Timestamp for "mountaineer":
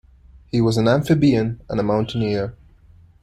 1.83-2.55